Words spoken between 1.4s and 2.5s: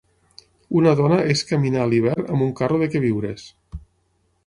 caminar a l'hivern amb